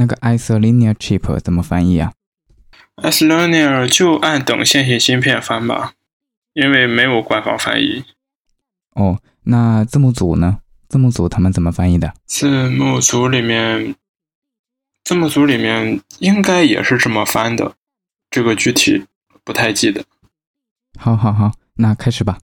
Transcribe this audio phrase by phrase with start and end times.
[0.00, 2.14] 那个 isolinear chip 怎么翻译啊
[2.96, 5.92] ？Isolinear 就按等线性芯片翻吧，
[6.54, 8.06] 因为没有官方翻译。
[8.94, 10.60] 哦，那字幕组呢？
[10.88, 12.14] 字幕组他们怎么翻译的？
[12.24, 13.94] 字幕组里面，
[15.04, 17.74] 字幕组里面应该也是这么翻的，
[18.30, 19.04] 这个具体
[19.44, 20.02] 不太记得。
[20.98, 22.38] 好，好，好，那开始吧。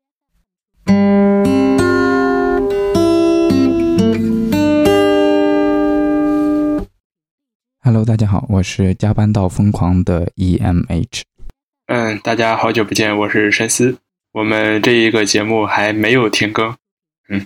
[7.87, 11.21] Hello，大家好，我是加班到疯狂的 EMH。
[11.85, 13.97] 嗯，大家好久不见，我是申思。
[14.33, 16.75] 我们这一个节目还没有停更，
[17.29, 17.45] 嗯，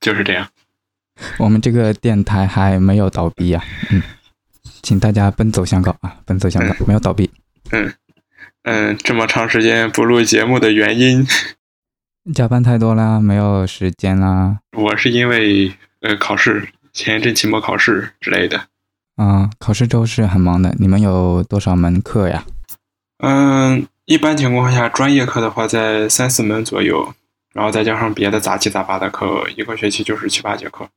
[0.00, 0.46] 就是这样。
[1.40, 4.00] 我们这个电台还没有倒闭呀，嗯，
[4.80, 7.28] 请大家奔走相告啊，奔走相告，没有倒闭。
[7.72, 7.92] 嗯
[8.62, 11.26] 嗯，这么长时间不录节目的原因，
[12.32, 14.60] 加班太多啦，没有时间啦。
[14.70, 18.68] 我是因为呃考试，前一阵期末考试之类的。
[19.20, 20.74] 啊，考试周是很忙的。
[20.78, 22.42] 你们有多少门课呀？
[23.18, 27.12] 嗯，一般情况下，专业课的话在三四门左右，
[27.52, 30.88] 然后再加上别的杂七杂八的课，一个学期就是七八节课。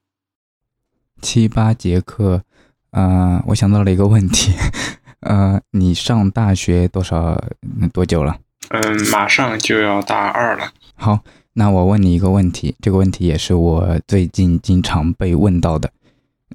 [1.21, 2.43] 七八节课，
[2.91, 4.53] 呃，我想到了一个问题，
[5.19, 7.37] 呃，你上大学多少
[7.91, 8.37] 多久了？
[8.69, 10.71] 嗯，马上就要大二了。
[10.95, 11.19] 好，
[11.51, 15.91] 那我问你一个问题，这个问题也是我最近经常被问到的，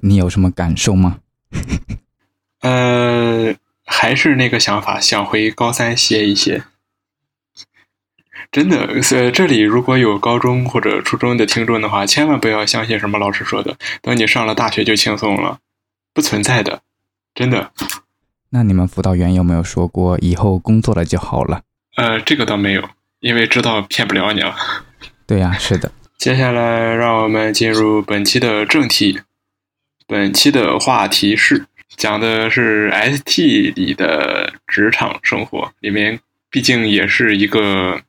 [0.01, 1.17] 你有什么感受吗？
[2.61, 3.55] 呃，
[3.85, 6.63] 还是那个想法，想回高三歇一歇。
[8.51, 15.59] 真的，呃，这里如果有高中或者初中的听众的话，千万不要相信什么老师说的，等你上了大学就轻松了，
[16.13, 16.81] 不存在的，
[17.35, 17.71] 真的。
[18.49, 21.61] 那你们辅导员有没有说过以后工作了就好了？
[21.95, 22.89] 呃，这个倒没有，
[23.19, 24.55] 因为知道骗不了你了。
[25.27, 25.91] 对呀，是的。
[26.17, 29.21] 接下来，让我们进入本期的正题。
[30.09, 38.01] 本期的话题是讲的是 ST 里的职场生活，里面毕竟也是一个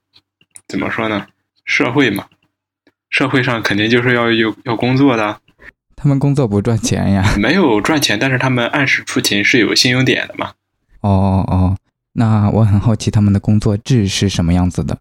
[0.67, 1.27] 怎么说呢？
[1.66, 2.25] 社会嘛，
[3.11, 5.41] 社会上肯定就是要有要工作的。
[5.94, 7.34] 他们工作不赚钱呀？
[7.37, 10.53] 没有赚钱，但是他们按时出勤是有信用点的嘛。
[11.03, 11.77] 哦哦哦，
[12.15, 14.97] 那我很好奇他们的工作制是什么样子的？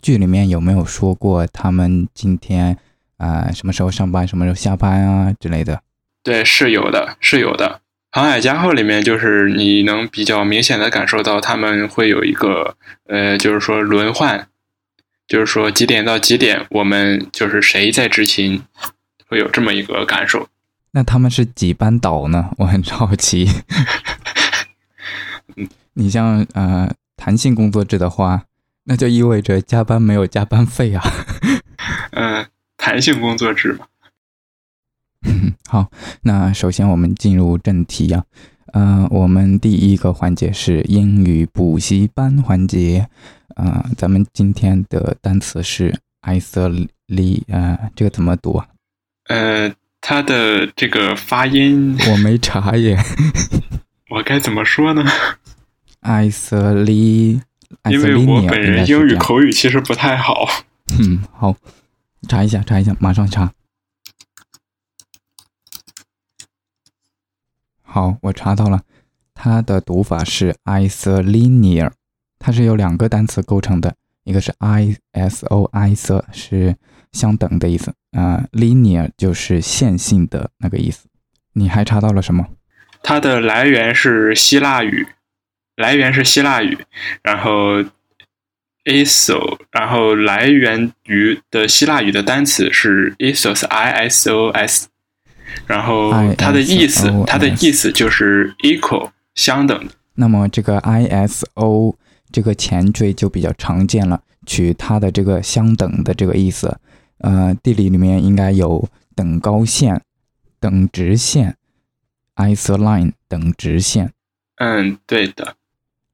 [0.00, 2.78] 剧里面有没有说过他们今天
[3.16, 5.82] 啊什么时候上班，什么时候下班啊之类的？
[6.24, 7.82] 对，是有的，是有的。
[8.10, 12.76] 航海家号里面，就是你能比较明显的感受到他们会有一个，
[13.06, 14.48] 呃，就是说轮换，
[15.28, 18.62] 就是说几点到几点，我们就是谁在执勤，
[19.28, 20.48] 会有这么一个感受。
[20.92, 22.50] 那他们是几班倒呢？
[22.58, 23.46] 我很好奇。
[25.56, 28.44] 嗯，你像呃弹性工作制的话，
[28.84, 31.02] 那就意味着加班没有加班费啊。
[32.12, 32.46] 嗯，
[32.78, 33.86] 弹性工作制嘛。
[35.68, 35.90] 好，
[36.22, 38.24] 那首先我们进入正题啊。
[38.72, 43.08] 呃，我们第一个环节是英语补习班环节。
[43.56, 48.66] 呃，咱们今天的单词是 isolate，啊，这个怎么读啊？
[49.28, 52.98] 呃，它的这个发音我没查耶。
[54.10, 55.04] 我该怎么说呢
[56.02, 57.40] ？isolate，
[57.90, 60.46] 因为我本人英语口语其实不太好。
[60.98, 61.54] 嗯，好，
[62.28, 63.52] 查一下，查一下，马上查。
[67.94, 68.82] 好，我查到了，
[69.34, 71.92] 它的读法是 isolinear，
[72.40, 73.94] 它是由两个单词构成的，
[74.24, 76.74] 一个是 i s o i s 是
[77.12, 81.06] 相等的意思，啊，linear 就是线性的那个意思。
[81.52, 82.48] 你还查到了什么？
[83.00, 85.06] 它的来源是希腊语，
[85.76, 86.76] 来源是希腊语，
[87.22, 87.80] 然后
[88.86, 94.86] iso，然后来源于的希腊语的单词是 isos，isos。
[95.66, 99.88] 然后它的意思，它的意思就是 equal 相等。
[100.14, 101.94] 那么这个 iso
[102.30, 106.78] 这个前缀就比较常见了，取它的这个相等的这个意思。
[107.18, 110.00] 呃，地理里面应该有等高线、
[110.60, 111.56] 等直线
[112.36, 114.12] ，isoline 等直线。
[114.56, 115.54] 嗯，对的。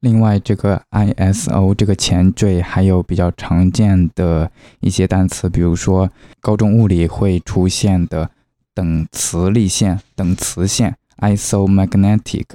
[0.01, 4.51] 另外，这个 iso 这个前缀还有比较常见的
[4.81, 6.11] 一些单词，比如说
[6.41, 8.31] 高中物理会出现的。
[8.81, 12.47] 等磁力线，等磁线，isomagnetic，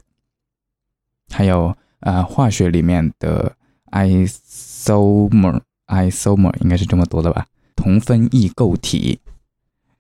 [1.32, 3.56] 还有呃化学里面的
[3.92, 5.62] isomer，isomer
[6.62, 7.46] 应该是这么读的吧？
[7.76, 9.20] 同分异构体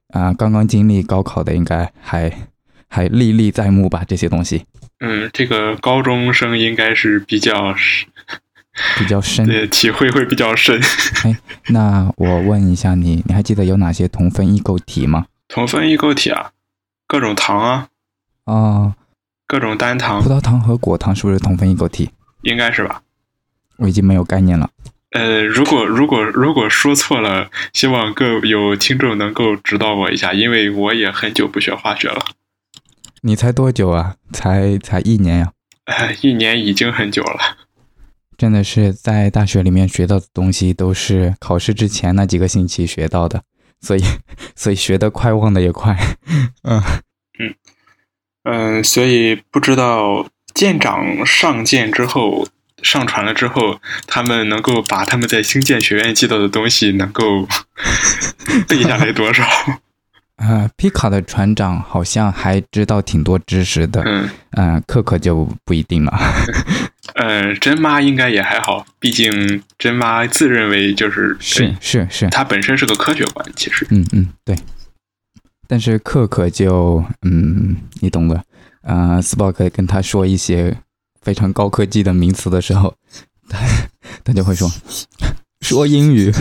[0.08, 2.36] 啊，刚刚经历高考的应该还
[2.88, 4.04] 还历历在目吧？
[4.08, 4.66] 这些东西，
[5.02, 7.76] 嗯，这个高中生应该是比较
[8.98, 10.82] 比较深，对，体会会比较深。
[11.24, 11.38] 哎，
[11.68, 15.28] 那我问一下你，你还记得有哪些同分异构体吗？
[15.48, 16.52] 同分异构体啊，
[17.08, 17.88] 各种糖啊，
[18.46, 18.96] 啊，
[19.48, 22.10] 各各种单糖葡，萄糖和果糖是不是同分异构体？
[22.42, 23.02] 应该是吧？
[23.78, 24.70] 我已经没有概念了。
[25.12, 32.26] 呃，如果如果如果说错了，希望各有听众能够指导我一下，因为我也很久不学化学了，
[33.22, 34.16] 你才多久啊？
[34.34, 35.54] 才才一年呀、
[35.86, 37.58] 呃，一年已经很久了。
[38.38, 43.44] 真的是在大学里面学到的东西都是考试之前那几个星期学到的，
[43.86, 44.02] 所以
[44.58, 45.96] 所以学得快，忘得也快。
[46.64, 46.82] 嗯，
[48.44, 52.48] 嗯，所以不知道舰长上舰之后，
[52.82, 57.48] 上船了之后，他们能够把他们在星舰学院记到的东西能够
[58.68, 59.46] 背下来多少？
[60.38, 66.12] 呃，皮卡的船长好像还知道挺多知识的，嗯，嗯、克克就不一定了。
[67.16, 74.58] 呃，真妈应该也还好，毕竟真妈自认为就是是是是，她本身是个科学官，其实，嗯嗯，对。
[75.68, 78.44] 但是克克就嗯，你懂的。
[78.82, 80.76] 呃，斯鲍克跟他说一些
[81.22, 82.94] 非常高科技的名词的时候，
[83.48, 83.58] 他
[84.24, 84.70] 他就会说
[85.62, 86.32] 说英语。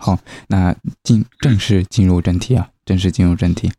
[0.00, 0.16] 好，
[0.46, 3.70] 那进正式进入正题啊，正式进入正题。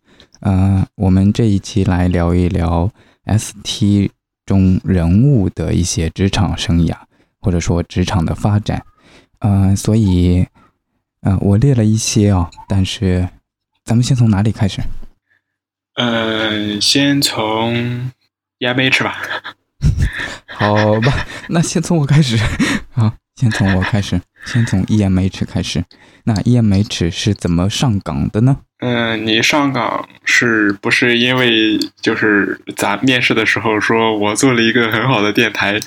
[0.41, 2.91] 呃，我们这一期来聊一聊
[3.25, 4.11] ST
[4.45, 6.93] 中人物的一些职场生涯，
[7.39, 8.85] 或者说职场的发展。
[9.39, 10.45] 呃，所以，
[11.21, 13.29] 呃，我列了一些啊、但是
[13.85, 14.81] 咱们先从哪里开始？
[15.95, 18.11] 呃，先从
[18.59, 19.17] EMH 吧。
[20.47, 22.37] 好吧，那先从我开始。
[22.91, 25.83] 好，先从我开始，先从 EMH 开始。
[26.23, 28.57] 那 EMH 是怎么上岗的呢？
[28.81, 35.77] 嗯，你上岗是不是因为就是咱面试的时候说我做了一个很好的电台，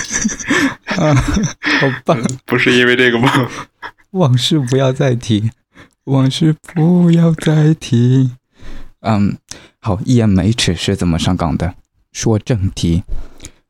[0.96, 2.16] 啊，好吧，
[2.46, 3.30] 不是因为这个吗？
[4.12, 5.50] 往事不要再提，
[6.04, 8.30] 往事不要再提。
[9.00, 9.36] 嗯，
[9.80, 11.74] 好，EMH 是怎么上岗的？
[12.12, 13.02] 说正题。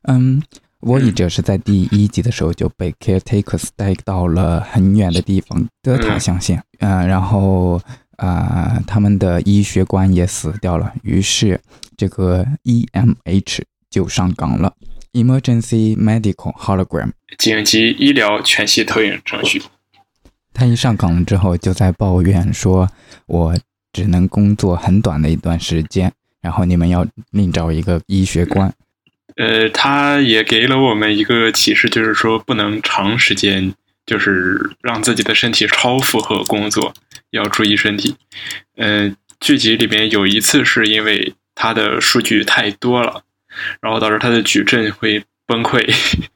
[0.03, 0.41] 嗯，
[0.81, 6.63] 我以者是在第一集的时候就被 caretakers 带到了很远的地方，德塔象限。
[6.79, 7.79] 嗯、然后
[8.17, 11.61] 啊、呃他们的医学官也死掉了，于是
[11.95, 14.73] 这个 EMH 就上岗了
[15.13, 17.11] ，Emergency Medical Hologram。
[17.37, 19.61] 紧急医疗全息投影程序。
[20.53, 22.89] 他一上岗了之后就在抱怨说
[23.27, 23.55] ：“我
[23.93, 26.11] 只能工作很短的一段时间，
[26.41, 28.73] 然后你们要另找一个医学官。
[29.35, 33.73] 呃，他也给了我们一个启示，就是说不能长时间
[34.05, 36.93] 就是让自己的身体超负荷工作，
[37.31, 38.15] 要注意身体。
[38.75, 43.23] 呃，剧集里面有一次是因为他的数据太多了，
[43.81, 45.83] 然后导致他的矩阵会崩溃，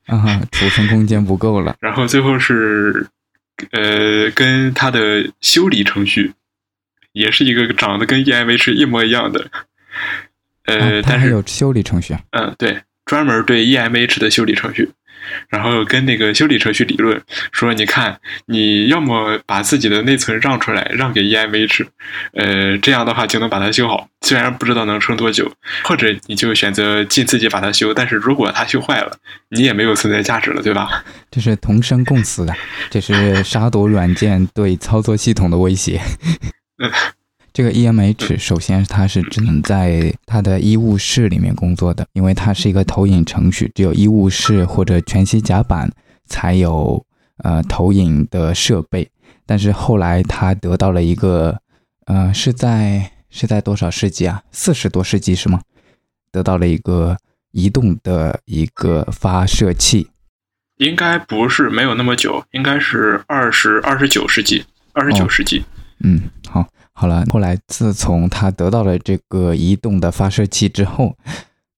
[0.07, 1.75] 啊哈，储存空间不够了。
[1.79, 3.07] 然后最后是
[3.71, 6.33] 呃跟他的修理程序
[7.13, 9.49] 也是一个长得跟 EMH 一模一样的，
[10.65, 12.19] 呃，但是还有修理程序啊。
[12.31, 14.89] 嗯，对，专门对 EMH 的修理程序，
[15.49, 17.21] 然后跟那个修理程序理论
[17.51, 21.85] 说，你看，你要么把自己的内存让出来，让给 EMH，
[22.33, 25.51] 呃，这样的话就能把它修好，虽然不知道能撑多久，
[25.83, 29.17] 或者你就选择尽自己把它修，但是如果它修坏了，
[29.49, 31.03] 你也没有存在价值了，对吧？
[31.29, 32.55] 这是同生共死的，
[32.89, 36.01] 这是杀毒软件对操作系统的威胁。
[37.55, 45.89] 这个 EMH 首先它是只能在它的医务室里面工作的，因为它是一个投影程序，只有医务室或者全息甲板
[46.25, 47.01] 才有
[47.37, 49.09] 呃投影的设备。
[49.45, 51.57] 但是后来它得到了一个
[52.07, 54.43] 呃是在是在多少世纪啊？
[54.51, 55.61] 四十多世纪是吗？
[56.33, 57.15] 得到了一个
[57.51, 60.09] 移动的一个发射器，
[60.75, 65.63] 应该不是没有那么久，应该是二十二十九世纪，二十九哦世纪。
[66.03, 66.19] 嗯，
[66.49, 67.25] 好，好了。
[67.31, 71.13] 后来自从他得到了这个移动的发射器之后，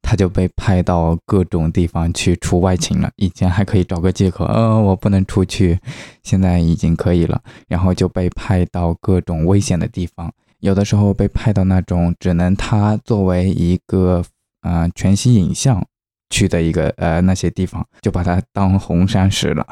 [0.02, 3.10] 他就被派到各种地方去出外勤了。
[3.18, 5.78] 以前还可以找个借口，呃，我不能出去，
[6.24, 7.42] 现在已经可以了。
[7.68, 14.24] 然后就被派到各种危险的地方，有的时候被派到那种只能他作为一个
[14.62, 15.84] 呃全息影像
[16.30, 19.66] 去的一个呃那些地方，就把它当红山使了。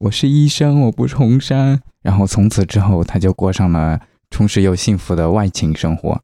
[0.00, 1.80] 我是医生，我不是红山。
[2.02, 4.00] 然后从此之后，他就过上了
[4.30, 6.20] 充实又幸福的外勤生活，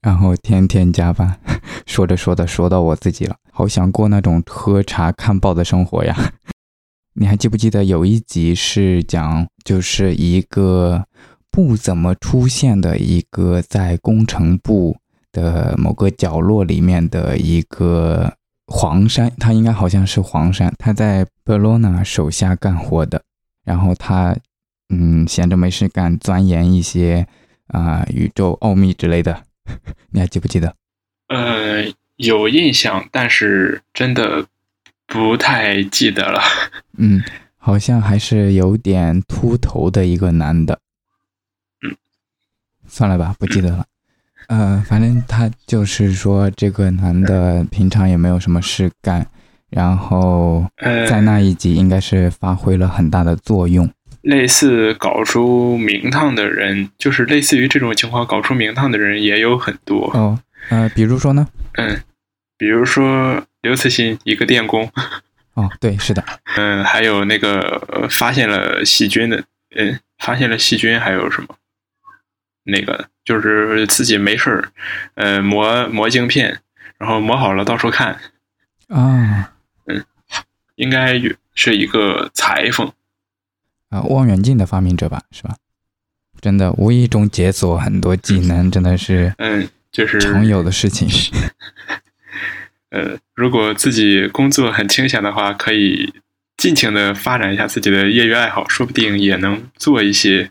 [0.00, 1.40] 然后天天加班。
[1.86, 6.34] 说着说着，说到我自己了，好想过那种喝茶看报的生活呀。
[7.14, 11.04] 你还记不记得有一集是讲，就是一个
[11.50, 14.96] 不怎么出现的一个在工程部
[15.32, 18.34] 的某个角落里面的一个
[18.72, 23.20] 黄山，他应该好像是黄山，他在贝罗纳手下干活的，
[23.64, 24.36] 然后他
[24.88, 27.26] 嗯闲着没事干，钻研一些
[27.66, 29.42] 啊、宇宙奥秘之类的，
[30.10, 30.76] 你还记不记得？
[31.26, 34.46] 呃，有印象，但是真的
[35.06, 36.40] 不太记得了。
[36.96, 37.22] 嗯，
[37.56, 40.80] 好像还是有点秃头的一个男的。
[41.82, 41.96] 嗯，
[42.86, 43.84] 算了吧，不记得了。
[44.48, 49.26] 呃，反正他就是说，这个男的平常也没有什么事干，
[49.70, 50.66] 然后
[51.08, 53.88] 在那一集应该是发挥了很大的作用。
[54.22, 60.10] 类似搞出名堂的人，就是类似于这种情况搞出名堂的人也有很多。
[60.12, 61.46] 哦，呃，比如说呢？
[61.74, 61.98] 嗯，
[62.58, 64.90] 比如说刘慈欣，一个电工。
[65.54, 66.22] 哦，对，是的。
[66.56, 69.42] 嗯，还有那个发现了细菌的，
[69.76, 71.48] 嗯，发现了细菌，还有什么？
[72.70, 74.72] 那个就是自己没事儿，
[75.14, 76.60] 呃，磨磨镜片，
[76.98, 78.18] 然后磨好了到处看。
[78.88, 79.52] 啊，
[79.86, 80.04] 嗯，
[80.76, 81.20] 应该
[81.54, 82.92] 是一个裁缝。
[83.90, 85.56] 啊，望远镜的发明者吧，是吧？
[86.40, 91.08] 真的，无意中解锁很多技能，真的是，嗯，就是常有的事情。
[92.90, 96.14] 呃，如果自己工作很清闲的话，可以
[96.56, 100.50] 尽情的发展一下自己的业余爱好，说不定也能做一些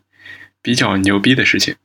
[0.62, 1.76] 比较牛逼的事情。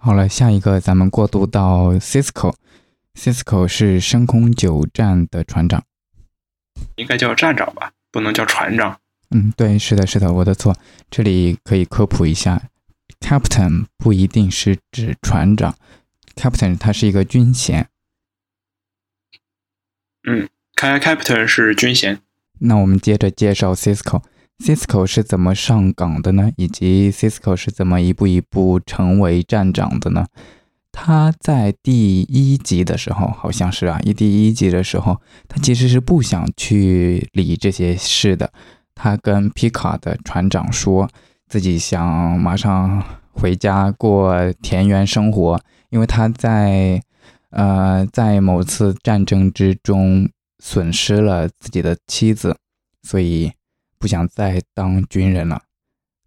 [0.00, 5.84] 嗯，好了，下一个咱们过渡到 Cisco，Cisco 是深空九站的船长，
[6.96, 8.98] 应该叫站长吧，不能叫船长。
[9.30, 10.74] 嗯，对，是的，是的，我的错。
[11.10, 12.70] 这里可以科普一下
[13.20, 15.76] ，Captain 不一定是指船长
[16.34, 17.88] ，Captain 它是一个军衔。
[20.26, 22.20] 嗯，开 Captain 是军衔。
[22.58, 23.74] 那我们接着介绍
[24.60, 26.52] Cisco 是怎么上岗的呢？
[26.56, 30.26] 以及 Cisco 是怎么一步一步成为站长的呢？
[30.92, 38.52] 他在第一集的时候，好像是啊，一第一集的时候，他其实是不想去理这些事的。
[38.94, 41.08] 他跟皮卡的船长说
[41.48, 43.02] 自己想马上
[43.32, 47.00] 回家过田园生活，因为他在
[47.50, 52.56] 呃在某次战争之中损失了自己的妻子，
[53.02, 53.50] 所以
[54.00, 55.62] 不想再当军人了。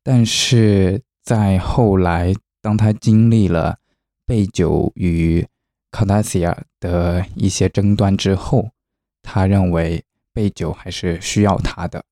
[0.03, 3.79] 但是在后来，当他经历了
[4.25, 5.45] 贝九与
[5.91, 8.69] 卡达西亚的一些争端之后，
[9.21, 12.05] 他认为贝九还是需要他的。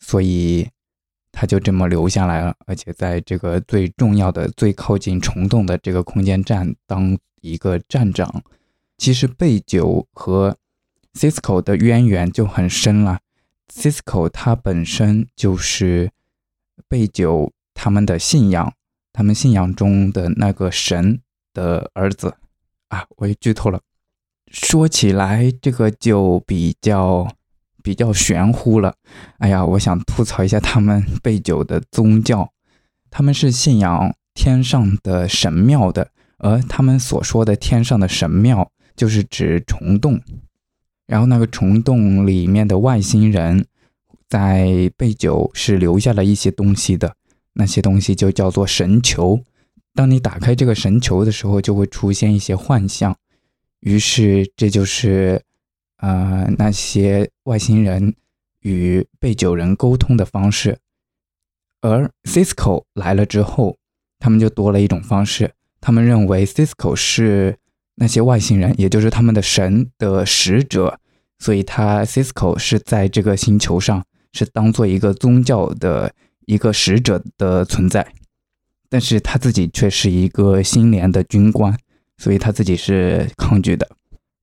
[0.00, 0.68] 所以
[1.32, 8.42] 他就这么留下来了，而且在这个最重要的、最靠近虫洞的这个空间站当一个站长。
[8.98, 10.56] 其实贝九和
[11.12, 13.20] Cisco 的渊源就很深了。
[13.72, 16.10] Cisco 他本身就是
[16.88, 18.72] 贝九他们的信仰，
[19.12, 21.20] 他们信仰中的那个神
[21.52, 22.36] 的儿子
[22.88, 23.06] 啊！
[23.16, 23.80] 我也剧透了。
[24.50, 27.28] 说起来，这个就比较。
[27.82, 28.96] 比较玄乎了，
[29.38, 32.50] 哎呀，我想吐槽一下他们 贝九的宗教，
[33.10, 40.20] 他们是信仰天上的神庙的，而他们所说的天上的神庙就是指虫洞，
[41.06, 43.66] 然后那个虫洞里面的外星人，
[44.28, 47.14] 在被九是留下了一些东西的，
[47.54, 49.40] 那些东西就叫做神球，
[49.94, 53.16] 当你打开这个神球的时候，就会出现一些幻象，
[53.80, 55.42] 于是这就是。
[55.98, 58.14] 呃，那些外星人
[58.60, 60.78] 与被九人沟通的方式，
[61.80, 63.78] 而 Cisco 来了之后，
[64.18, 65.54] 他们就多了一种方式。
[65.80, 67.56] 他们认为 Cisco 是
[67.96, 70.98] 那些外星人，也就是他们的神的使者，
[71.38, 76.12] 所以他 Cisco 是在这个星球上是当做一个宗教的
[76.46, 78.06] 一个使者的存在。
[78.88, 81.76] 但是他自己却是一个新联的军官，
[82.18, 83.88] 所以他自己是抗拒的。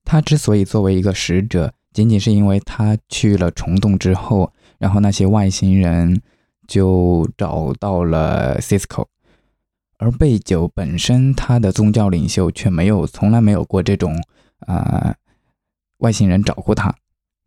[0.04, 6.20] 他之所以作为一个使者，仅仅是因为他去了虫洞之后，然后那些外星人
[6.68, 9.06] 就找到了 Cisco，
[10.04, 14.22] 而贝九本身他的宗教领袖却没有，从来没有过这种
[14.66, 15.14] 啊
[15.98, 16.94] 外星人找过他，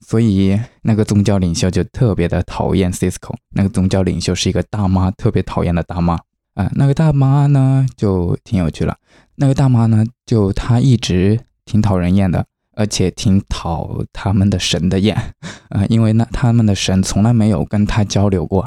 [0.03, 3.35] 所以那个宗教领袖就特别的讨厌 Cisco。
[3.49, 6.17] 那个宗教领袖是一个大妈，特别讨厌的大妈
[6.55, 6.67] 啊。
[6.73, 8.97] 那个大妈呢就挺有趣了，
[9.35, 11.39] 那个大妈呢就她一直。
[11.69, 12.45] 挺讨人厌的，
[12.77, 15.33] 而且挺讨他们的神的厌，
[15.67, 18.65] 呃， 因为那他们的神从来没有跟他交流过，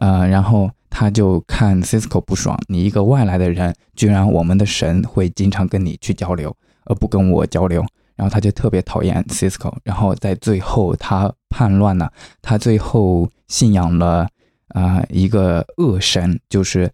[0.00, 7.84] 呃，然后他就看 Cisco 不爽，你一个外来的人，居然我们的神会经常跟你去交流，而不跟我交流，
[8.14, 14.28] 然后他就特别讨厌 Cisco，然后在最后他叛乱了，他最后信仰了
[14.68, 16.92] 啊一个恶神，就是。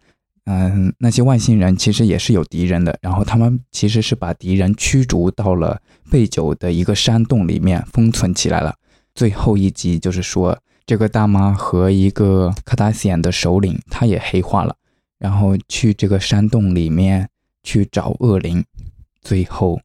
[0.51, 5.79] 嗯，那些外星人其实也是有敌人的，然后他们其实是把敌人驱逐到了
[6.11, 8.75] 贝九的一个山洞里面封存起来了。
[9.15, 14.75] 最后一集就是说，这个大妈和一个卡达西安的首领，他也黑化了，
[15.19, 17.29] 然后去这个山洞里面
[17.63, 18.65] 去找恶灵，
[19.21, 19.79] 最后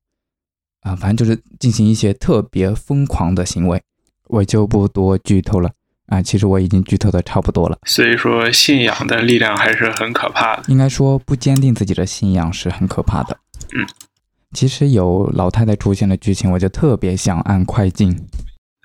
[0.79, 3.83] 啊，反正就是进行一些特别疯狂的行为，
[4.29, 5.69] 我就不多剧透了
[6.05, 6.21] 啊。
[6.21, 7.77] 其实我已经剧透的差不多了。
[7.85, 10.63] 所以说，信仰的力量还是很可怕的。
[10.69, 13.37] 应该说，不坚定自己的信仰是很可怕的。
[13.75, 13.85] 嗯，
[14.53, 18.25] 其实有老太太出现的剧情，我就特别想按快进。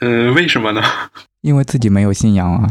[0.01, 0.83] 嗯，为什么呢？
[1.43, 2.71] 因为自己没有信仰啊，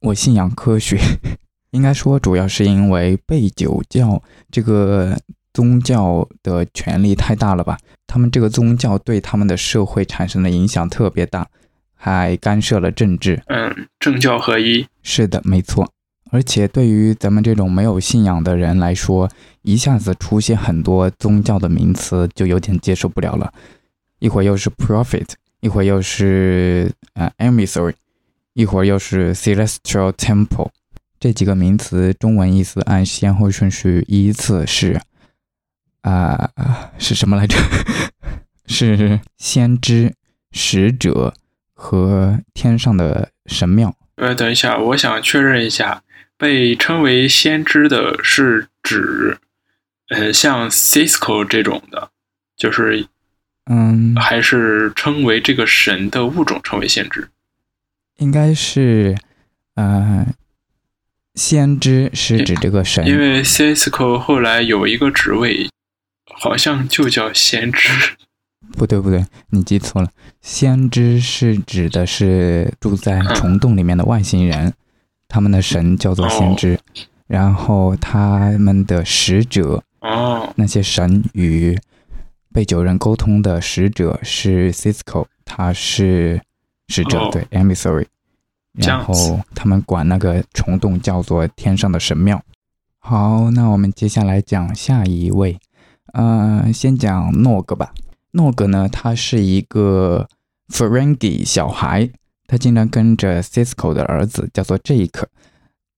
[0.00, 0.98] 我信仰科学。
[1.72, 5.16] 应该说，主要是因为被酒教这个
[5.54, 7.78] 宗教的权力太大了吧？
[8.06, 11.46] 他们这个宗教对他们的社会产生的影响特别大，
[11.94, 13.42] 还干涉了政治。
[13.46, 14.86] 嗯，政教合一。
[15.02, 15.90] 是的，没错。
[16.30, 19.30] 而且对于咱们这种没有信仰的人来说，
[19.62, 23.52] 一下子出现很多宗教的名词，就有点接受不了了。
[24.18, 25.26] 一会儿又是 prophet，
[25.62, 27.94] 一会儿又是呃 emissary，
[28.52, 30.70] 一会儿又是 celestial temple。
[31.20, 35.00] 这几个名词中文意思按先后顺序依次是，
[36.00, 36.50] 啊，
[36.98, 37.56] 是什么来着？
[38.66, 40.14] 是先知、
[40.50, 41.32] 使者
[41.74, 43.94] 和天上的神庙。
[44.16, 46.02] 呃，等一下，我想确认一下，
[46.36, 49.38] 被称为先知的是指，
[50.08, 52.10] 呃，像 Cisco 这种的，
[52.56, 53.06] 就是，
[53.72, 57.28] 嗯，还是称为这个神的物种称为先知？
[58.18, 59.16] 应该是，
[59.76, 60.26] 呃。
[61.34, 65.70] 先知是指这个神，因为 Cisco 后来有一个职位，
[66.26, 67.88] 好像就叫先知。
[68.76, 70.10] 不对不对，你记错了。
[70.42, 74.74] 先知是指的是住在虫洞里面的外星人，
[75.26, 76.78] 他们的神叫做先知，
[77.26, 81.78] 然后他们的使者，哦，那些神与
[82.52, 86.40] 被九人沟通的使者是 Cisco，他是
[86.88, 88.06] 使者，对，emissary。
[88.74, 92.42] 然后他们管那个虫洞叫做天上的神庙。
[92.98, 95.58] 好，那我们接下来讲下一位，
[96.12, 97.92] 呃，先讲诺格吧。
[98.30, 100.26] 诺格呢，他是一个
[100.68, 102.08] Ferengi 小孩，
[102.46, 105.24] 他经常跟着 Cisco 的儿子叫做 Jake，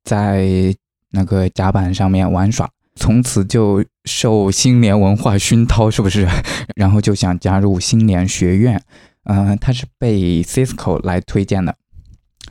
[0.02, 0.74] 在
[1.10, 6.28] 那个甲板上面玩耍，从此就受新联文化熏陶，是不是？
[6.76, 8.82] 然后就想加入新联学院。
[9.24, 11.74] 嗯，他是被 Cisco 来推荐的。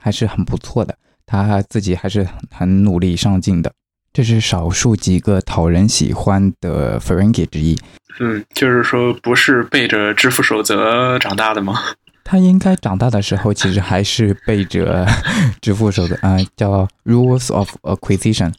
[0.01, 3.71] 还是很不错的，他自己还是很努力上进的，
[4.11, 7.79] 这是少数几个讨人喜欢的 Ferengi 之一。
[8.19, 11.79] 嗯，就是说不是背着支付守则长大的吗？
[12.25, 15.07] 他应该长大的时候其实还是背着
[15.61, 18.51] 支付守则，啊，叫 Rules of Acquisition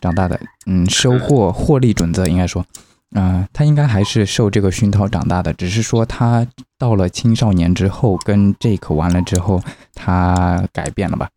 [0.00, 0.40] 长大的。
[0.66, 2.64] 嗯，收获获利准则应该说。
[3.12, 6.46] 啊，他应该还是受这个熏陶长大的，只是说他
[6.78, 9.60] 到了青少年之后，跟 Jake 完了之后，
[9.94, 11.28] 他改变了吧？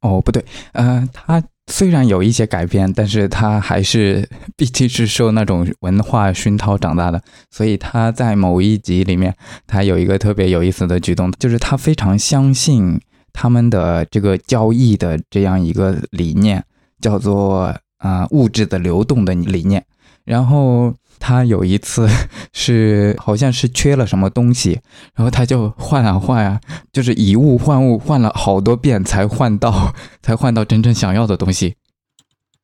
[0.00, 4.26] 哦，不对，呃，他虽然有一些改变，但是他还是
[4.56, 12.98] 毕竟是受那种文化熏陶长大的，所以他在某一集里面，他有一个特别有意思的举动，就是他非常相信
[13.34, 16.64] 他们的这个交易的这样一个理念，
[17.02, 19.84] 叫做啊物质的流动的理念。
[20.24, 22.08] 然后他有一次
[22.52, 24.80] 是好像是缺了什么东西，
[25.14, 26.60] 然后他就换啊换啊，
[26.92, 31.74] 就是以物换物，换了好多遍才换到 才换到真正想要的东西。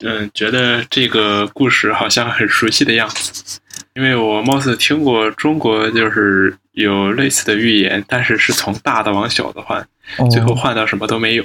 [0.03, 3.61] 嗯，觉得这个故事好像很熟悉的样子，
[3.95, 9.87] 因为我貌似听过中国就是有类似的预言，但是是从大的往小的换，
[10.31, 11.45] 最后换到什么都没有。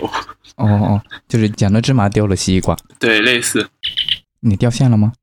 [0.56, 2.78] 哦哦，就是捡了芝麻丢了西瓜。
[3.00, 3.70] 对，类似。
[4.42, 5.14] 你掉线了吗？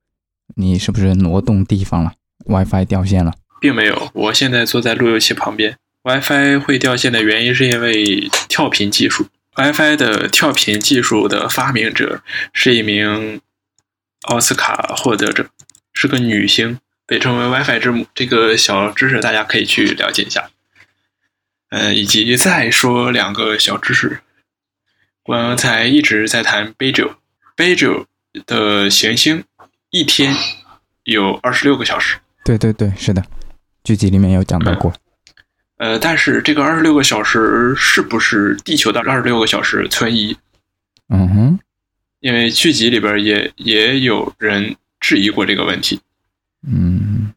[0.56, 2.12] 你是不是挪动地方了
[2.44, 4.10] ？WiFi 掉线了，并没有。
[4.12, 5.76] 我现在坐在路由器旁边。
[6.02, 9.26] WiFi 会掉线的原因是因为跳频技术。
[9.54, 13.40] WiFi 的跳频技术的发明者是一名
[14.22, 15.46] 奥斯卡获得者，
[15.92, 16.78] 是个女星，
[17.12, 18.06] 被称为 WiFi 之母。
[18.14, 20.48] 这个小知识大家可以去了解一下。
[21.68, 24.22] 呃，以及再说两个小知识。
[25.22, 28.06] 刚才一直在谈 Beidou，Beidou
[28.46, 29.44] 的行星。
[29.90, 30.34] 一天
[31.04, 33.22] 有二十六个小时，对对对，是的，
[33.84, 34.94] 剧集里面有讲到过。
[35.76, 40.34] 呃，但是这个二十六个小时是不是地球的二十六个小时存疑？
[41.10, 41.60] 嗯哼，
[42.20, 46.00] 因为剧集里边也也有人质疑过这个问题。
[46.66, 47.32] 嗯，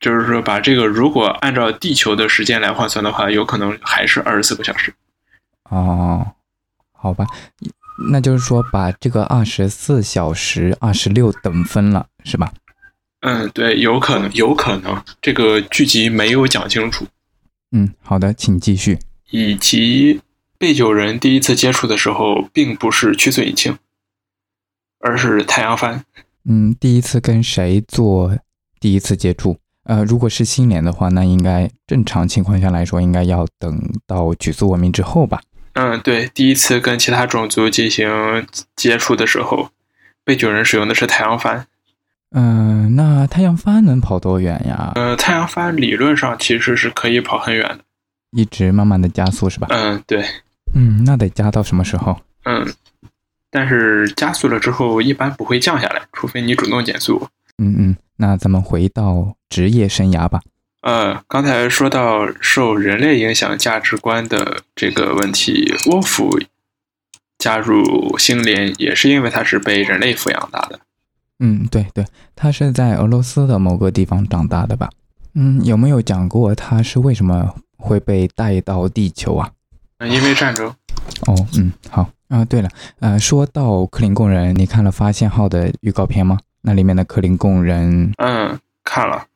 [0.00, 4.94] 就是说把这个如果按照地球的时间来换算的话，有可能还是二十四个小时。
[5.70, 6.34] 哦，
[6.92, 7.26] 好吧。
[8.10, 12.52] 那就是说，把这个二十四小时、二十六等分了，是吧？
[13.20, 17.06] 嗯，对，有可能，有可能，这个剧集没有讲清楚。
[17.70, 18.98] 嗯，好的，请继续。
[19.30, 20.20] 以及
[20.58, 23.78] 被九人第一次接触的时候，并不是曲速引擎，
[24.98, 26.04] 而是太阳帆。
[26.44, 28.36] 嗯，第一次跟谁做
[28.80, 29.56] 第一次接触？
[29.84, 35.40] 呃，如果是新年的话，那应该正常情况下来说，应该要等到举族文明之后吧？
[35.74, 39.70] 嗯，对，第一次跟其他种族进行接触的时候，
[40.24, 41.66] 被九人使用的是太阳帆。
[42.30, 44.92] 嗯，那太阳帆能跑多远呀？
[44.94, 47.78] 呃，太阳帆理论上其实是可以跑很远的，
[48.30, 49.66] 一直慢慢的加速是吧？
[49.70, 50.24] 嗯，对，
[50.74, 52.18] 嗯，那得加到什么时候？
[52.44, 52.66] 嗯，
[53.52, 57.28] 但是加速了之后一般不会降下来，除非你主动减速。
[57.58, 60.40] 嗯嗯，那咱们回到职业生涯吧。
[60.80, 66.40] 呃，刚才说到受人类影响价值观的这个问题，沃夫
[67.38, 70.80] 加入星联也是因为他是被人类抚养大的。
[71.38, 74.88] 嗯，对对，他是在俄罗斯的某个地方长大的吧？
[75.34, 79.50] 嗯，有没有讲过他是为什么会被带到地球啊？
[79.98, 80.74] 嗯，因为战争。
[81.26, 82.44] 哦，嗯，好啊。
[82.44, 82.68] 对了，
[83.00, 86.38] 呃，说到克林贡人，你看了《发现号》的预告片吗？
[86.62, 89.26] 那里面的克林贡人，嗯，看了，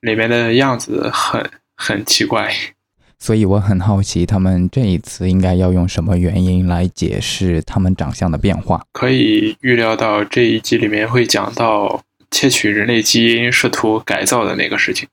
[0.00, 2.52] 里面的样子很很奇怪，
[3.18, 8.84] 所以我很好奇，他们这一次应该要用什么原因来解释他们长相的变化？
[8.92, 15.08] 可以预料到这一集里面会讲到窃取人类基因、试图改造的那个事情。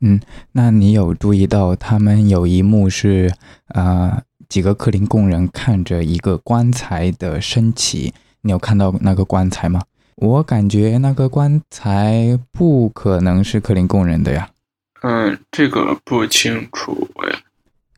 [0.00, 0.20] 嗯，
[0.52, 3.32] 那你有注意到他们有一幕是，
[3.68, 9.82] 呃，几个克林贡人看着一个棺材的升起，你有看到那个棺材吗？
[10.16, 14.48] 我感觉那个棺材不可能是克林贡人的呀。
[15.02, 17.38] 嗯，这个不清楚哎。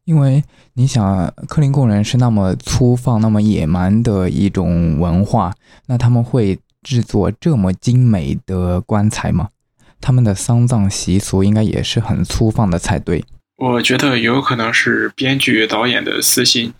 [0.05, 5.55] 因为你想，克林贡人是那么粗放、那么野蛮的一种文化，
[5.87, 9.51] 那他们会制作这么精美的棺材吗？
[10.01, 13.25] 他们的丧葬习俗应该也是很粗放的才对。
[13.59, 16.73] 我觉得有可能是编剧导演的私心。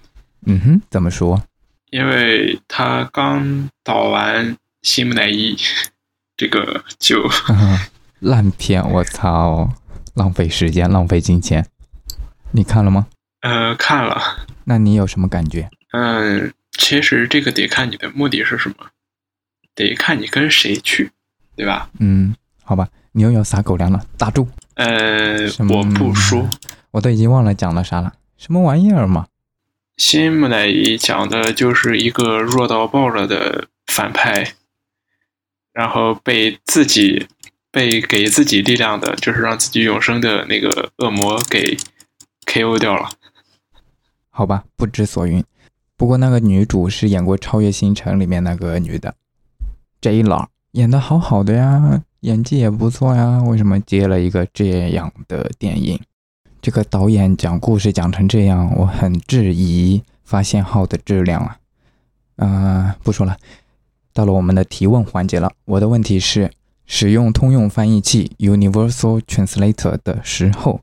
[0.47, 1.43] 嗯哼，怎么说？
[1.91, 4.57] 因为他刚导完。
[4.81, 5.57] 新木乃伊，
[6.37, 7.29] 这个就
[8.21, 9.69] 烂片，我操，
[10.15, 11.67] 浪费时间，浪费金钱。
[12.53, 13.09] 你看了吗？
[13.41, 14.47] 呃，看了。
[14.65, 15.69] 那你有什么感觉？
[15.91, 18.77] 嗯，其实这个得看你的目的是什么，
[19.75, 21.11] 得看你跟谁去，
[21.57, 21.91] 对吧？
[21.99, 24.49] 嗯，好吧，你又要撒狗粮了，打住。
[24.79, 26.49] 呃，我不说，
[26.93, 29.27] 我都已经忘了讲了啥了，什么玩意儿嘛？
[29.97, 34.55] 新木乃伊讲的就是一个弱到爆了的反派。
[35.73, 37.29] 然后被自己
[37.71, 41.77] 被给自己力量的，就是让自己永生的那个恶魔给
[42.47, 43.11] KO 掉了。
[44.31, 45.45] 好吧，不知所云。
[45.97, 49.15] 不过那个女主是演过《超越星辰》里面那个女的
[50.01, 53.43] ，J 老演的好好的呀，演技也不错呀。
[53.43, 55.99] 为什么接了一个这样的电影？
[56.61, 61.57] 这个导演讲故事讲成这样，我很质疑《发现号》的质量啊。
[62.37, 63.37] 啊，不说了。
[64.13, 65.53] 到了我们的提问环节了。
[65.65, 66.51] 我的问题是：
[66.87, 70.81] 使用通用翻译器 Universal Translator 的时候，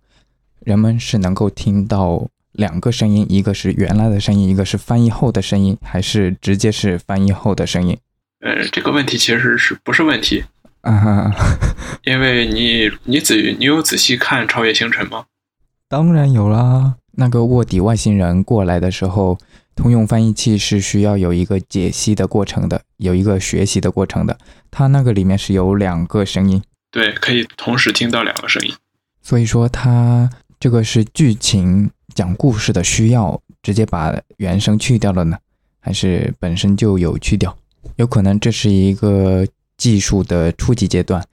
[0.62, 7.98] 人们是能够听到两个声音，一个是原来的声音，一个是翻译后的声音，还是直接是翻译后的声音？
[8.40, 10.44] 呃，这个问题其实是不是问题
[10.86, 11.32] 啊？
[12.06, 15.26] 因为你你仔你有仔细看《超越星辰》吗？
[15.90, 16.96] 当然有啦。
[17.18, 19.38] 那个卧底外星人过来的时候。
[19.78, 24.38] 通用翻译器是需要有一个解析的过程的，有一个学习的过程的。
[24.72, 28.74] 它那个里面是有两个声音，对，可以同时听到两个声音。
[29.22, 30.30] 所以说，它
[30.62, 35.38] 这个是剧情讲故事的需要，直接把原声去掉了呢，
[35.82, 37.54] 还是本身就有去掉？
[37.98, 39.46] 有可能这是一个
[39.78, 41.24] 技术的初级阶段。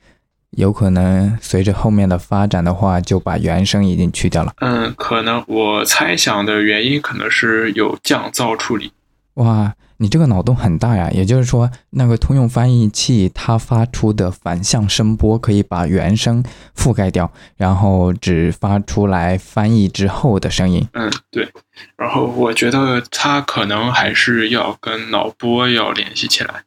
[0.51, 4.53] 有可能随着后面的发展的话，就把原声已经去掉了。
[4.61, 8.93] 嗯，可能我猜想的原因可能是有降噪处理。
[9.37, 11.09] 哇，你这个脑洞很大呀！
[11.11, 16.45] 也就是说，那个通用翻译器它发出的反向声波可以把原声
[16.77, 20.87] 覆盖掉，然后只发出来翻译之后的声音。
[20.93, 21.49] 嗯，对。
[21.97, 26.65] 然后我觉得它可能还是要跟脑波要联系起来。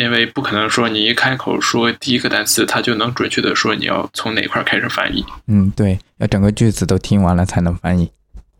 [0.00, 5.22] 因为不可能说你一开口说第一个单词，它就能准确的说你要从哪块开始翻译。
[5.46, 8.10] 嗯，对，要整个句子都听完了才能翻译，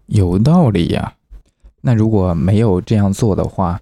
[0.04, 1.14] 有道理呀。
[1.80, 3.80] 那如果没有这样做的话，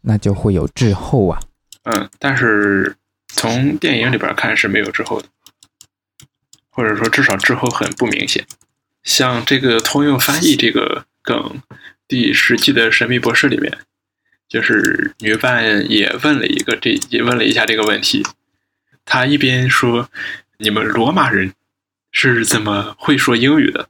[0.00, 1.38] 那就会有滞后啊。
[1.84, 2.96] 嗯，但是
[3.28, 5.28] 从电影里边看是没有滞后的，
[6.68, 8.44] 或者说至少滞后很不明显。
[9.04, 11.62] 像这个通用翻译这个梗，
[12.08, 13.78] 第十季的神秘博士里面。
[14.48, 18.24] 就是女伴也问了一个这也问了一下这个问题，
[19.04, 20.08] 她一边说
[20.58, 21.52] 你们罗马人
[22.10, 23.88] 是怎么会说英语的，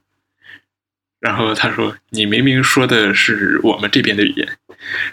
[1.19, 4.57] 然后他说你明明说的是我们这边的语言，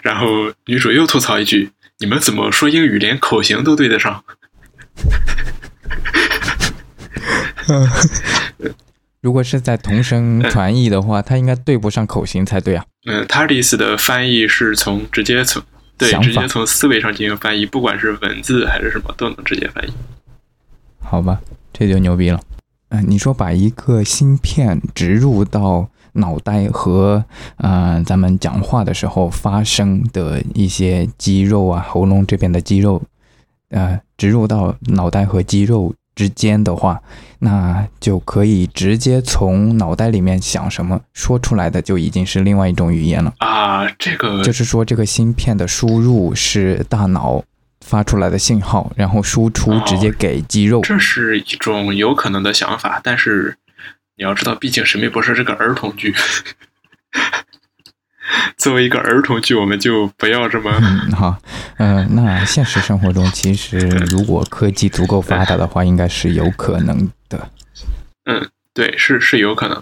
[0.01, 4.23] 然后女主又吐槽一句你们怎么说英语连口型都对得上？
[9.27, 12.85] 如果是在同声传译的话，它应该对不上口型才对啊。
[13.05, 15.61] 嗯 t a r d i s 的翻译是从直接从
[15.97, 19.91] 对直接从思维上进行翻译，不管是文字还是什么都能直接翻译。
[20.99, 21.41] 好吧，
[21.73, 22.39] 这就牛逼了。
[22.87, 27.25] 嗯、你说把一个芯片植入到脑袋和
[27.57, 33.03] 呃咱们讲话的时候发声的一些肌肉啊，喉咙这边的肌肉，
[33.71, 36.99] 呃，植入到脑袋和肌肉之间的话，
[37.37, 43.31] 那就可以直接从脑袋里面想什么说出来的，就已经是另外一种语言了。
[43.37, 47.43] 啊，这个就是说，这个芯片的输入是大脑
[47.85, 50.81] 发出来的信号，然后输出直接给肌肉。
[50.81, 53.55] 这是一种有可能的想法，但是
[54.17, 56.15] 你要知道，毕竟《神秘博士》是个儿童剧，
[58.57, 61.37] 作为一个儿童剧，我们就不要这么嗯，好，
[61.77, 67.49] 呃，那现实生活中， 其实如果科技足够发达的话，应该是有可能的。
[68.25, 69.81] 嗯，对，是是有可能。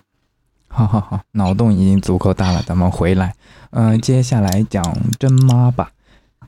[0.67, 3.33] 好好好，脑洞已经足够大了，咱们回来。
[3.71, 4.83] 嗯、接下来讲
[5.19, 5.91] 真妈吧。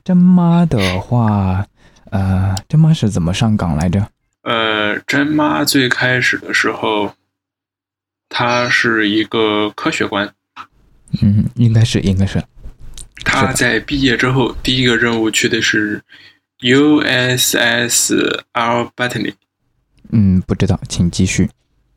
[0.04, 1.66] 真妈的话，
[2.10, 4.08] 呃，真妈是怎么上岗来着？
[4.42, 7.12] 呃，真妈最开始的时候，
[8.28, 10.32] 她是一个科学官，
[11.22, 12.42] 嗯，应该是，应该是。
[13.24, 16.02] 他在毕业之后第一个任务去的是
[16.60, 19.34] USS Albany
[20.10, 21.50] 嗯，不知道，请继续。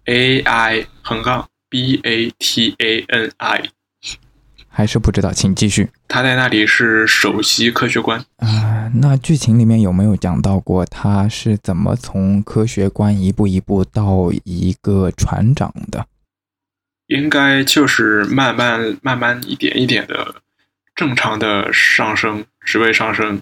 [0.05, 3.69] A I 横杠 B A T A N I，
[4.67, 5.89] 还是不知道，请继续。
[6.07, 8.19] 他在那里是首席科学官。
[8.37, 16.05] 啊、那剧情里面有没有讲到过他是怎么从科学官一步一步到一个船长的？
[17.11, 20.35] 应该就是慢慢、慢慢一点一点的
[20.95, 23.41] 正常的上升，职位上升，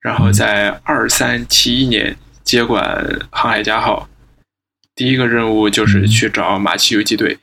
[0.00, 4.08] 然后在二三七一年接管航海家号，
[4.94, 7.36] 第一个任务就是去找马奇游击队。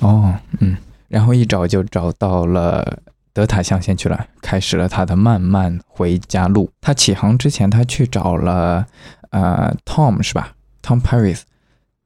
[0.00, 0.76] 哦，嗯，
[1.08, 3.00] 然后一找就找到了
[3.32, 6.70] 德塔象限去了，开始了他的漫漫回家路。
[6.82, 8.86] 他起航之前，他去找了
[9.30, 10.52] 呃 Tom 是吧
[10.82, 11.44] ？Tom Paris。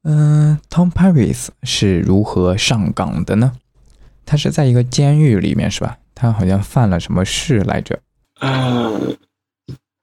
[0.09, 3.51] 嗯、t o m Paris 是如何上岗的呢？
[4.25, 5.97] 他是在一个监狱里面是吧？
[6.15, 7.99] 他好像犯了什么事来着？
[8.39, 9.17] 呃，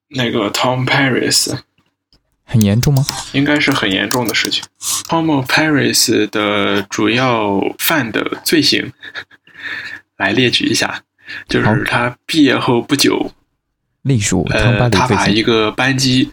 [0.08, 1.58] 那个 Tom Paris
[2.44, 3.02] 很严重吗？
[3.32, 4.62] 应该是很严重的事情。
[5.08, 8.92] Tom Paris 的主要犯的罪行
[10.18, 11.02] 来列举一下，
[11.48, 13.32] 就是他毕业后不久，
[14.02, 15.16] 隶属他里罪行。
[15.16, 16.32] 把一个班机，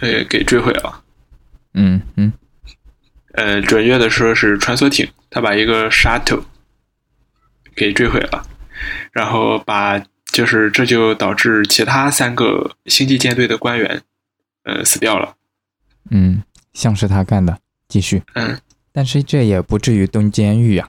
[0.00, 1.02] 呃，给坠毁了。
[1.72, 2.32] 嗯嗯，
[3.32, 6.42] 呃，准确的说是穿梭艇，他把一个 shuttle
[7.74, 8.46] 给坠毁了，
[9.12, 14.02] 然后把就是这就导致其他三个星际舰队的官员，
[14.64, 15.34] 呃，死掉了。
[16.10, 17.58] 嗯，像是他干的。
[17.88, 18.56] 继续，嗯，
[18.92, 20.86] 但是这也不至于蹲监狱呀、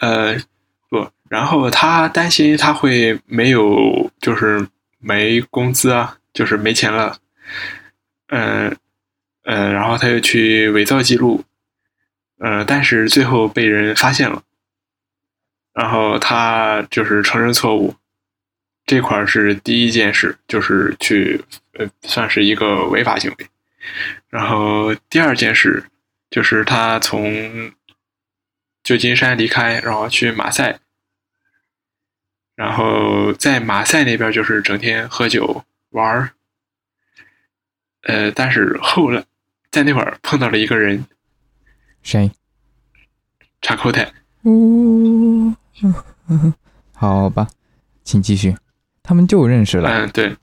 [0.00, 0.34] 呃，
[0.88, 4.66] 不，然后他担心他会没有，就是
[4.98, 7.18] 没工资啊，就是没钱了，
[8.28, 8.74] 嗯、
[9.44, 11.44] 呃，然后他又去伪造记录，
[12.40, 14.42] 呃，但是最后被人发现了，
[15.74, 17.94] 然后他就是承认错误，
[18.86, 23.46] 这块是第一件事，就是去呃算是一个违法行为，
[24.30, 25.84] 然后第二件事
[26.30, 27.72] 就是他从
[28.82, 30.80] 旧金山离开，然后去马赛，
[32.56, 36.30] 然后在马赛那边就是整天喝酒玩儿，
[38.04, 39.22] 呃，但是后来
[39.70, 41.04] 在那会儿碰到了一个人，
[42.02, 42.30] 谁？
[43.62, 44.12] 查寇泰，
[44.44, 45.52] 呜、
[46.94, 47.48] 好吧，
[48.02, 48.56] 请继续。
[49.02, 49.90] 他们就认识了。
[49.90, 50.36] 嗯，对，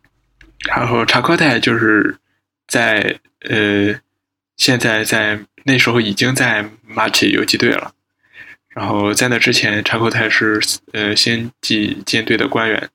[0.68, 2.18] 然后查克泰就是
[2.68, 4.00] 在呃，
[4.56, 7.94] 现在在那时候已经在马奇游击队了，
[8.70, 10.62] 然后在那之前，查克泰是
[10.94, 12.90] 呃星际舰队的官员，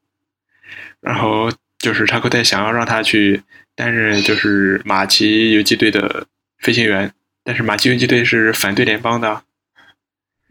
[1.00, 3.42] 然后就是查克泰想要让他去
[3.74, 6.26] 担任就是马奇游击队的
[6.58, 7.12] 飞行员，
[7.44, 9.42] 但是马奇游击队是反对联邦的，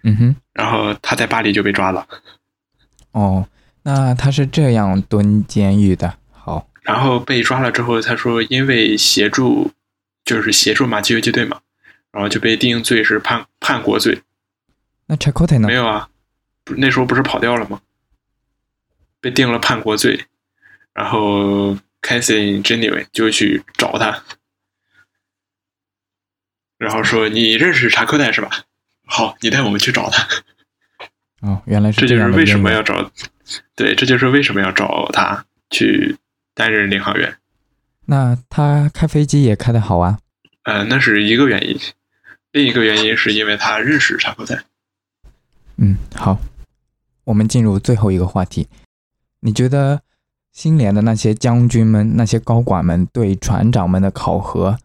[0.04, 2.08] 嗯哼，然后他在巴黎就被抓了。
[3.12, 3.48] 哦，
[3.84, 6.18] 那他是这样蹲监狱的。
[6.32, 9.72] 好，然后被抓了之后，他说因为协助，
[10.26, 11.62] 就是协助马奇游击队嘛，
[12.12, 14.22] 然后就被定罪是叛叛国罪。
[15.06, 15.76] 那 Chakotay 呢没？
[15.76, 16.10] 有啊，
[16.78, 17.82] 那时候不是跑掉了吗？
[19.20, 20.26] 被定了叛国罪，
[20.94, 24.24] 然后 Cassie Genuine 就去找他，
[26.82, 28.50] 然后说你认识查克代是吧？
[29.06, 30.28] 好，你带我们去找他。
[31.41, 33.12] 哦，原来是这就是样为什么要找，
[33.76, 36.17] 对，这就是为什么要找他去
[36.56, 37.38] 担任领航员。
[38.08, 40.17] 那他开飞机也开得好啊？
[40.63, 41.80] 呃，那是一个原因，
[42.52, 44.63] 另一个原因是因为他认识查克代。
[45.78, 46.39] 嗯，好，
[47.26, 48.67] 我们进入最后一个话题。
[49.41, 50.02] 你觉得
[50.52, 54.80] 新联的那些将军们、那些高管们对船长们的考核，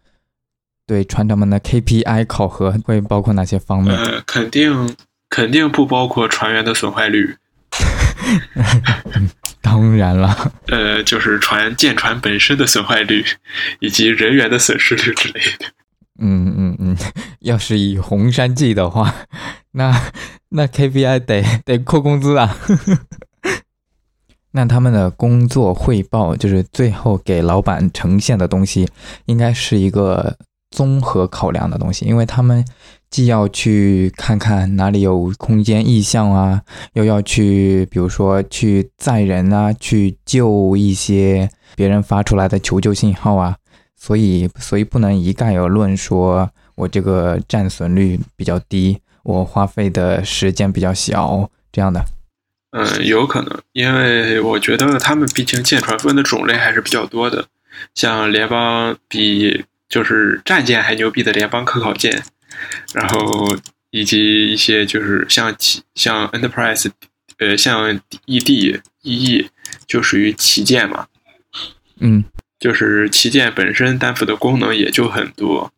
[0.86, 3.96] 对船长们的 KPI 考核会包括哪些方面？
[3.96, 4.94] 呃，肯定
[5.28, 7.36] 肯定不包括船员的损坏率。
[9.60, 13.24] 当然了， 呃，就是船舰船本身的损坏率，
[13.80, 15.66] 以及人员的损失率之类的。
[16.18, 16.96] 嗯嗯嗯，
[17.40, 19.14] 要是以红山记的话，
[19.72, 20.12] 那
[20.50, 22.56] 那 KPI 得得扣工资啊。
[24.52, 28.88] 那他们的工作汇报，就是最后给老板呈现的东西，
[29.26, 30.38] 应该是一个
[30.70, 32.64] 综合考量的东西，因为他们
[33.08, 36.62] 既要去看看哪里有空间异象啊，
[36.94, 43.56] 又要去，比如说去载人啊，去救一些别人发出来的求救信号啊，
[43.96, 52.04] 所以所以不能一概而论说我这个战损率比较低，我花费的时间比较小这样的。
[52.72, 57.46] 嗯，有可能，因为我觉得他们毕竟舰船分的种类还是比较多的，
[57.94, 62.22] 像联邦比就是战舰还牛逼的联邦科考舰，
[62.94, 63.56] 然后
[63.90, 65.54] 以及一些就是像
[65.94, 66.90] 像 Enterprise，
[67.38, 69.48] 呃，像 ED、EE
[69.86, 71.06] 就属于旗舰嘛，
[72.00, 72.24] 嗯，
[72.58, 75.72] 就是旗舰本身担负的功能也就很多，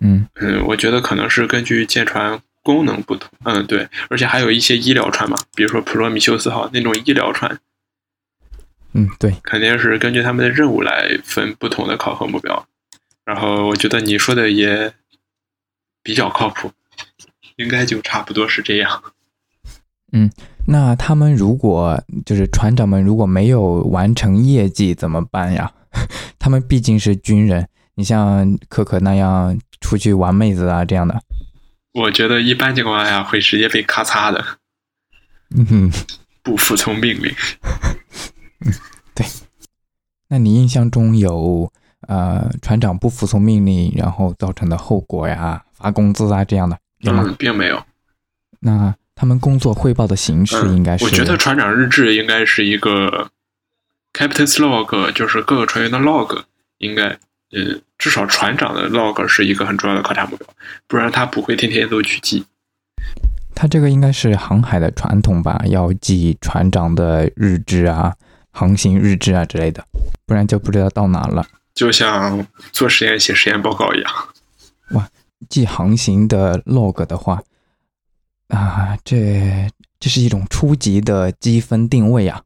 [0.00, 2.40] 嗯嗯，我觉得可能是根据舰船。
[2.62, 7.58] 功能不同，嗯，对，而且还有一些医疗船嘛，比如说普罗米修斯号那种医疗船，
[8.92, 12.68] 嗯，对，肯定是根据他们的任务来分不同的考核目标。
[13.30, 14.92] 然后我觉得你说的也
[16.02, 16.72] 比较靠谱，
[17.54, 19.04] 应该就差不多是这样。
[20.10, 20.28] 嗯，
[20.66, 25.72] 那他们如果就是船长们如果没有完成业绩怎么办呀？
[26.40, 31.22] 他们毕竟是军人，你像可可那样出去玩妹子啊这样的。
[31.92, 34.44] 我觉得一般情况下会直接被咔嚓的，
[35.56, 35.88] 嗯，
[36.42, 37.32] 不服从命令。
[38.66, 38.74] 嗯，
[39.14, 39.24] 对。
[40.26, 41.72] 那你印象中有
[42.10, 47.24] 呃船长不服从命令，然后造成的后果呀，发工资啊这样的有吗？
[47.38, 47.80] 并没有。
[48.58, 51.04] 那他们工作汇报的形式应该是？
[51.04, 53.30] 我觉得船长日志应该是一个
[54.12, 56.42] Captain's Log，就是各个船员的 log，
[56.78, 57.16] 应该。
[57.52, 60.46] 呃，至少船长的 log 是一个很重要的考察目标，
[60.86, 62.44] 不然他不会天天都去记。
[63.56, 68.14] 他这个应该是航海的传统吧，要记船长的日志啊、
[68.52, 69.84] 航行日志啊之类的，
[70.24, 71.44] 不然就不知道到哪了。
[71.80, 74.12] 就像做实验写实验报告一样。
[74.90, 75.08] 哇，
[75.48, 77.42] 记航行的 log 的话，
[78.48, 79.66] 啊，这
[79.98, 82.42] 这是一种初级的积分定位啊，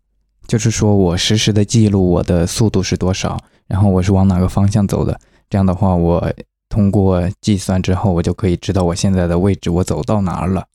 [0.47, 3.37] 就是说我实时的记录我的速度是多少。
[3.67, 5.19] 然后我是往哪个方向走的？
[5.51, 6.33] 这样的话，我
[6.69, 10.69] 通过计算之后，我就可以知道我现在的位置，我走到哪儿了。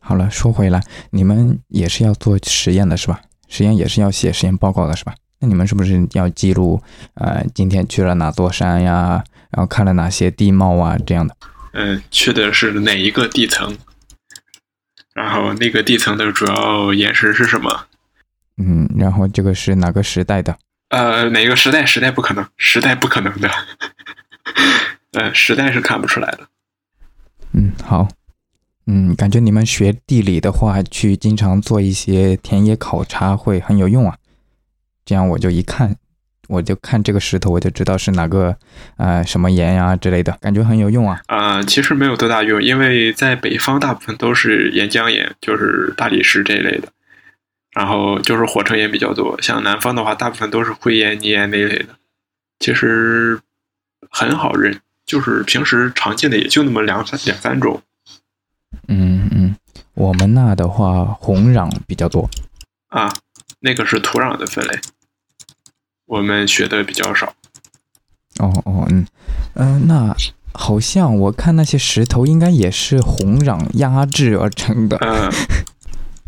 [0.00, 3.20] 好了，说回来，你们也是要做实验的是吧？
[3.46, 5.14] 实验也是要写实验报告的是吧？
[5.38, 6.82] 那你们是不是要记录？
[7.14, 9.22] 呃，今天去了哪座山呀？
[9.50, 10.96] 然后看了哪些地貌啊？
[11.06, 11.36] 这样的？
[11.72, 13.76] 嗯，去的是哪一个地层？
[15.14, 17.86] 然后那个地层的主要岩石是什么？
[18.58, 20.56] 嗯，然后这个是哪个时代的？
[20.88, 21.84] 呃，哪个时代？
[21.84, 23.50] 时代不可能，时代不可能的。
[25.12, 26.40] 呃，时代是看不出来的。
[27.52, 28.08] 嗯，好。
[28.86, 34.16] 嗯，感觉你们学地理的话，去经常做一些田野考察会很有用啊。
[35.06, 35.96] 这样我就一看，
[36.48, 38.54] 我就看这个石头，我就知道是哪个
[38.98, 41.22] 呃什么岩呀之类的，感觉很有用啊。
[41.28, 46.88] 啊，其实没有多大用，因为在北方大部分都是岩浆岩，就是大理石这一类的。
[47.70, 51.88] 然后就是火成岩比较多，像南方的话，大部分都是灰岩、泥岩那一类的，
[52.58, 53.38] 其实
[54.08, 57.82] 很好认，就是平时常见的也就那么两三两三种。
[58.88, 59.54] 嗯嗯，
[59.92, 62.30] 我们那的话红壤比较多
[62.88, 63.12] 啊，
[63.60, 64.78] 那个是土壤的分类，
[66.06, 67.34] 我们学的比较少。
[68.38, 69.06] 哦哦嗯
[69.54, 70.14] 嗯，那
[70.52, 74.96] 好像我看那些石头应该也是红壤压制而成的。
[75.00, 75.30] 嗯。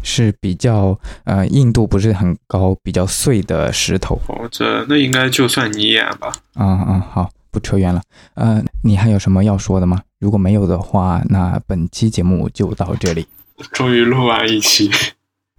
[0.01, 4.19] 是比较呃硬度不是很高、比较碎的石头。
[4.29, 6.33] 哦，这那应该就算泥岩吧。
[6.55, 8.01] 嗯嗯，好，不扯远了。
[8.35, 10.01] 呃，你还有什么要说的吗？
[10.21, 13.27] 如果没有的话，那本期节目就到这里。
[13.73, 14.89] 终于录完一期。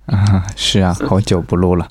[0.06, 1.90] 啊，是啊，好久不录了。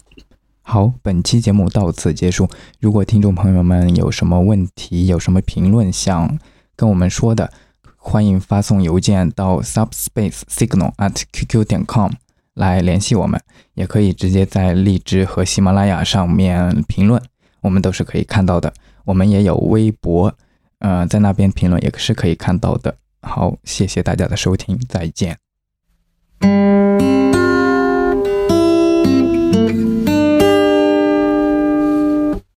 [0.70, 2.46] 好，本期节目到此结束。
[2.78, 6.38] 如果听众朋友们有什么问题、有什么评论想
[6.76, 7.50] 跟我们说的，
[7.96, 12.12] 欢迎发送邮件到 subspacesignal at qq 点 com。
[12.52, 13.40] 来联系我们，
[13.72, 17.22] 也可以直接在荔枝和喜马拉雅上面评论，
[17.62, 18.70] 我们都是可以看到的。
[19.06, 20.34] 我们也有微博，
[20.80, 22.94] 呃，在那边评论也是可以看到的。
[23.22, 25.38] 好，谢谢大家的收听，再见。